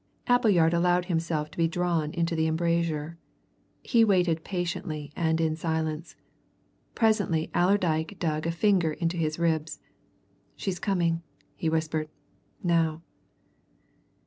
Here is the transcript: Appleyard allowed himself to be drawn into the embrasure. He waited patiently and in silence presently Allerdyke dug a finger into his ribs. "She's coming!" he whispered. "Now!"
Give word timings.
Appleyard 0.25 0.73
allowed 0.73 1.05
himself 1.05 1.51
to 1.51 1.57
be 1.59 1.67
drawn 1.67 2.11
into 2.13 2.35
the 2.35 2.47
embrasure. 2.47 3.19
He 3.83 4.03
waited 4.03 4.43
patiently 4.43 5.11
and 5.15 5.39
in 5.39 5.55
silence 5.55 6.15
presently 6.95 7.51
Allerdyke 7.53 8.17
dug 8.17 8.47
a 8.47 8.51
finger 8.51 8.93
into 8.93 9.15
his 9.15 9.37
ribs. 9.37 9.79
"She's 10.55 10.79
coming!" 10.79 11.21
he 11.55 11.69
whispered. 11.69 12.09
"Now!" 12.63 13.03